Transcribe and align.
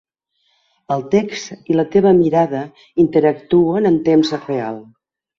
El 0.93 1.01
text 1.09 1.67
i 1.73 1.75
la 1.79 1.85
teva 1.95 2.13
mirada 2.19 2.61
interactuen 3.03 3.91
en 3.91 3.99
temps 4.09 4.33
real. 4.47 4.81